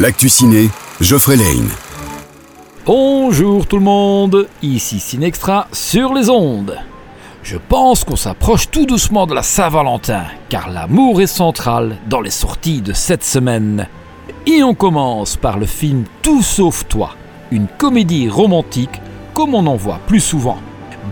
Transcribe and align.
L'actu 0.00 0.30
ciné, 0.30 0.70
Geoffrey 1.02 1.36
Lane. 1.36 1.68
Bonjour 2.86 3.66
tout 3.66 3.76
le 3.76 3.82
monde, 3.82 4.48
ici 4.62 4.98
Cinextra 4.98 5.68
sur 5.72 6.14
les 6.14 6.30
ondes. 6.30 6.78
Je 7.42 7.58
pense 7.58 8.04
qu'on 8.04 8.16
s'approche 8.16 8.70
tout 8.70 8.86
doucement 8.86 9.26
de 9.26 9.34
la 9.34 9.42
Saint-Valentin, 9.42 10.22
car 10.48 10.70
l'amour 10.70 11.20
est 11.20 11.26
central 11.26 11.98
dans 12.08 12.22
les 12.22 12.30
sorties 12.30 12.80
de 12.80 12.94
cette 12.94 13.24
semaine. 13.24 13.88
Et 14.46 14.62
on 14.62 14.72
commence 14.72 15.36
par 15.36 15.58
le 15.58 15.66
film 15.66 16.04
Tout 16.22 16.40
sauf 16.40 16.88
toi, 16.88 17.10
une 17.50 17.66
comédie 17.66 18.30
romantique 18.30 19.02
comme 19.34 19.54
on 19.54 19.66
en 19.66 19.76
voit 19.76 20.00
plus 20.06 20.20
souvent. 20.20 20.56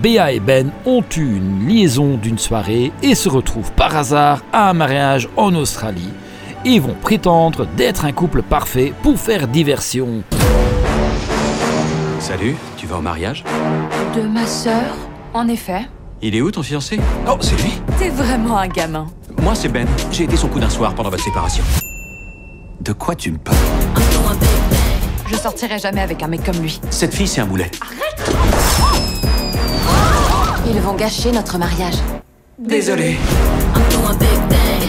Béa 0.02 0.32
et 0.32 0.40
Ben 0.40 0.70
ont 0.86 1.04
eu 1.14 1.36
une 1.36 1.68
liaison 1.68 2.16
d'une 2.16 2.38
soirée 2.38 2.90
et 3.02 3.14
se 3.14 3.28
retrouvent 3.28 3.72
par 3.72 3.94
hasard 3.94 4.40
à 4.50 4.70
un 4.70 4.72
mariage 4.72 5.28
en 5.36 5.54
Australie 5.54 6.14
et 6.64 6.78
vont 6.78 6.94
prétendre 7.00 7.66
d'être 7.76 8.04
un 8.04 8.12
couple 8.12 8.42
parfait 8.42 8.92
pour 9.02 9.18
faire 9.18 9.48
diversion. 9.48 10.22
Salut, 12.20 12.56
tu 12.76 12.86
vas 12.86 12.98
au 12.98 13.00
mariage? 13.00 13.44
De 14.14 14.22
ma 14.22 14.46
sœur, 14.46 14.94
en 15.34 15.48
effet. 15.48 15.88
Il 16.20 16.34
est 16.34 16.40
où 16.40 16.50
ton 16.50 16.62
fiancé? 16.62 16.98
Oh, 17.28 17.36
c'est 17.40 17.56
lui 17.62 17.72
T'es 17.98 18.08
vraiment 18.08 18.58
un 18.58 18.66
gamin. 18.68 19.06
Moi, 19.42 19.54
c'est 19.54 19.68
Ben. 19.68 19.86
J'ai 20.10 20.24
été 20.24 20.36
son 20.36 20.48
coup 20.48 20.58
d'un 20.58 20.68
soir 20.68 20.94
pendant 20.94 21.10
votre 21.10 21.22
séparation. 21.22 21.62
De 22.80 22.92
quoi 22.92 23.14
tu 23.14 23.30
me 23.30 23.38
parles? 23.38 23.56
Je 25.30 25.36
sortirai 25.36 25.78
jamais 25.78 26.00
avec 26.00 26.22
un 26.22 26.26
mec 26.26 26.42
comme 26.44 26.60
lui. 26.60 26.80
Cette 26.90 27.14
fille, 27.14 27.28
c'est 27.28 27.40
un 27.40 27.46
boulet. 27.46 27.70
Ils 30.66 30.80
vont 30.80 30.94
gâcher 30.94 31.30
notre 31.30 31.58
mariage. 31.58 31.94
Désolé. 32.58 33.16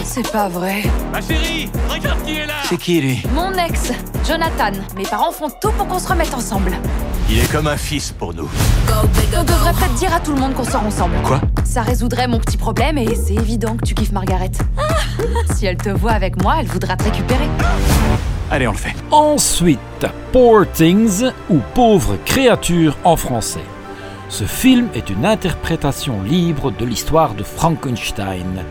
C'est 0.04 0.30
pas 0.30 0.48
vrai. 0.48 0.82
C'est 2.68 2.76
qui, 2.76 3.00
lui 3.00 3.22
Mon 3.34 3.52
ex, 3.52 3.92
Jonathan. 4.26 4.72
Mes 4.96 5.04
parents 5.04 5.32
font 5.32 5.48
tout 5.60 5.70
pour 5.72 5.86
qu'on 5.86 5.98
se 5.98 6.08
remette 6.08 6.32
ensemble. 6.34 6.72
Il 7.28 7.38
est 7.38 7.50
comme 7.50 7.66
un 7.66 7.76
fils 7.76 8.12
pour 8.12 8.34
nous. 8.34 8.48
On 8.88 9.44
devrait 9.44 9.72
peut-être 9.72 9.94
dire 9.94 10.12
à 10.14 10.20
tout 10.20 10.32
le 10.32 10.40
monde 10.40 10.54
qu'on 10.54 10.64
sort 10.64 10.84
ensemble. 10.84 11.16
Quoi 11.24 11.40
Ça 11.64 11.82
résoudrait 11.82 12.28
mon 12.28 12.38
petit 12.38 12.56
problème 12.56 12.98
et 12.98 13.14
c'est 13.14 13.34
évident 13.34 13.76
que 13.76 13.84
tu 13.84 13.94
kiffes 13.94 14.12
Margaret. 14.12 14.50
Ah, 14.78 14.82
si 15.54 15.66
elle 15.66 15.76
te 15.76 15.90
voit 15.90 16.12
avec 16.12 16.42
moi, 16.42 16.56
elle 16.60 16.66
voudra 16.66 16.96
te 16.96 17.04
récupérer. 17.04 17.48
Allez, 18.50 18.66
on 18.66 18.72
le 18.72 18.76
fait. 18.78 18.94
Ensuite, 19.10 19.78
Poor 20.32 20.64
Things 20.72 21.24
ou 21.48 21.58
Pauvre 21.74 22.16
créature 22.24 22.96
en 23.04 23.16
français. 23.16 23.60
Ce 24.28 24.44
film 24.44 24.88
est 24.94 25.10
une 25.10 25.26
interprétation 25.26 26.22
libre 26.22 26.70
de 26.70 26.84
l'histoire 26.84 27.34
de 27.34 27.42
Frankenstein, 27.42 28.64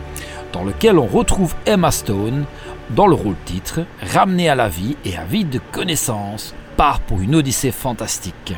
dans 0.52 0.64
lequel 0.64 0.98
on 0.98 1.06
retrouve 1.06 1.54
Emma 1.66 1.90
Stone 1.90 2.44
dans 2.90 3.06
le 3.06 3.14
rôle 3.14 3.36
titre, 3.44 3.80
ramenée 4.02 4.48
à 4.48 4.54
la 4.54 4.68
vie 4.68 4.96
et 5.04 5.16
avide 5.16 5.50
de 5.50 5.60
connaissances, 5.72 6.54
part 6.76 7.00
pour 7.00 7.20
une 7.20 7.34
odyssée 7.34 7.70
fantastique. 7.70 8.54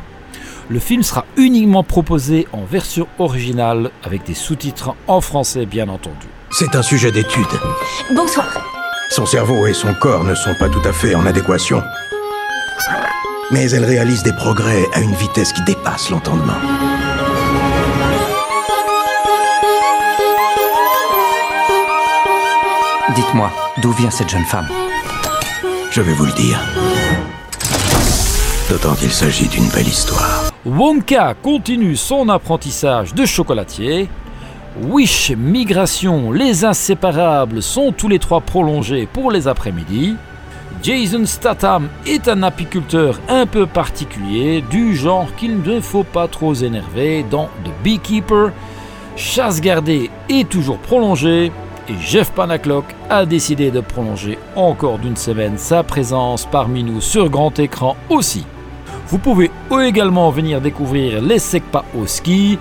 Le 0.69 0.79
film 0.79 1.03
sera 1.03 1.25
uniquement 1.37 1.83
proposé 1.83 2.47
en 2.53 2.63
version 2.63 3.07
originale 3.19 3.91
avec 4.03 4.23
des 4.23 4.33
sous-titres 4.33 4.95
en 5.07 5.21
français 5.21 5.65
bien 5.65 5.89
entendu. 5.89 6.27
C'est 6.51 6.75
un 6.75 6.81
sujet 6.81 7.11
d'étude. 7.11 7.45
Bonsoir. 8.15 8.47
Son 9.09 9.25
cerveau 9.25 9.67
et 9.67 9.73
son 9.73 9.93
corps 9.93 10.23
ne 10.23 10.35
sont 10.35 10.55
pas 10.55 10.69
tout 10.69 10.81
à 10.85 10.93
fait 10.93 11.15
en 11.15 11.25
adéquation. 11.25 11.81
Mais 13.51 13.69
elle 13.71 13.85
réalise 13.85 14.23
des 14.23 14.33
progrès 14.33 14.85
à 14.93 15.01
une 15.01 15.13
vitesse 15.13 15.53
qui 15.53 15.61
dépasse 15.63 16.09
l'entendement. 16.09 16.53
Dites-moi, 23.15 23.51
d'où 23.79 23.91
vient 23.91 24.09
cette 24.09 24.29
jeune 24.29 24.45
femme 24.45 24.67
Je 25.91 26.01
vais 26.01 26.13
vous 26.13 26.25
le 26.25 26.31
dire. 26.31 26.59
D'autant 28.69 28.95
qu'il 28.95 29.11
s'agit 29.11 29.47
d'une 29.47 29.67
belle 29.69 29.87
histoire. 29.87 30.51
Wonka 30.65 31.35
continue 31.35 31.95
son 31.95 32.27
apprentissage 32.29 33.13
de 33.13 33.25
chocolatier. 33.27 34.09
Wish, 34.81 35.31
Migration, 35.37 36.31
les 36.31 36.65
inséparables 36.65 37.61
sont 37.61 37.91
tous 37.91 38.07
les 38.07 38.17
trois 38.17 38.41
prolongés 38.41 39.07
pour 39.11 39.29
les 39.29 39.47
après-midi. 39.47 40.15
Jason 40.81 41.27
Statham 41.27 41.89
est 42.07 42.27
un 42.27 42.41
apiculteur 42.41 43.19
un 43.29 43.45
peu 43.45 43.67
particulier, 43.67 44.63
du 44.71 44.95
genre 44.95 45.27
qu'il 45.35 45.61
ne 45.61 45.79
faut 45.79 46.03
pas 46.03 46.27
trop 46.27 46.55
énerver 46.55 47.23
dans 47.29 47.45
The 47.63 47.83
Beekeeper. 47.83 48.51
Chasse 49.15 49.61
gardée 49.61 50.09
est 50.29 50.49
toujours 50.49 50.79
prolongée 50.79 51.51
et 51.89 51.95
Jeff 51.99 52.31
Panaclock 52.31 52.85
a 53.09 53.25
décidé 53.25 53.71
de 53.71 53.79
prolonger 53.81 54.37
encore 54.55 54.99
d'une 54.99 55.17
semaine 55.17 55.57
sa 55.57 55.83
présence 55.83 56.45
parmi 56.45 56.83
nous 56.83 57.01
sur 57.01 57.29
grand 57.29 57.57
écran 57.59 57.95
aussi. 58.09 58.45
Vous 59.07 59.17
pouvez 59.17 59.51
également 59.81 60.29
venir 60.31 60.61
découvrir 60.61 61.21
Les 61.21 61.39
Secpa 61.39 61.83
au 61.97 62.07
ski, 62.07 62.57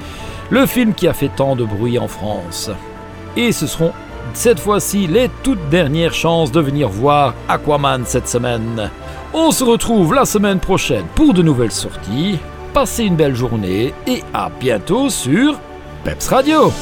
le 0.50 0.66
film 0.66 0.92
qui 0.92 1.08
a 1.08 1.12
fait 1.12 1.30
tant 1.34 1.56
de 1.56 1.64
bruit 1.64 1.98
en 1.98 2.08
France. 2.08 2.70
Et 3.36 3.52
ce 3.52 3.66
seront 3.66 3.92
cette 4.34 4.60
fois-ci 4.60 5.06
les 5.06 5.30
toutes 5.42 5.68
dernières 5.68 6.14
chances 6.14 6.52
de 6.52 6.60
venir 6.60 6.88
voir 6.88 7.34
Aquaman 7.48 8.04
cette 8.04 8.28
semaine. 8.28 8.90
On 9.34 9.50
se 9.50 9.64
retrouve 9.64 10.14
la 10.14 10.24
semaine 10.24 10.60
prochaine 10.60 11.06
pour 11.14 11.32
de 11.32 11.42
nouvelles 11.42 11.72
sorties. 11.72 12.38
Passez 12.74 13.04
une 13.04 13.16
belle 13.16 13.34
journée 13.34 13.94
et 14.06 14.22
à 14.32 14.50
bientôt 14.60 15.10
sur 15.10 15.58
Peps 16.04 16.28
Radio. 16.28 16.72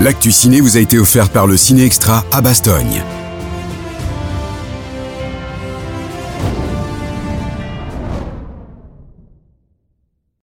L'actu 0.00 0.30
ciné 0.30 0.60
vous 0.60 0.76
a 0.76 0.80
été 0.80 0.98
offert 0.98 1.30
par 1.30 1.46
le 1.46 1.56
Ciné 1.56 1.86
Extra 1.86 2.24
à 2.30 2.42
Bastogne. 2.42 3.02